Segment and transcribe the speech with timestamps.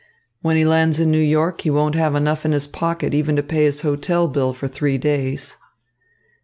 [0.41, 3.43] When he lands in New York, he won't have enough in his pocket even to
[3.43, 5.57] pay his hotel bill for three days."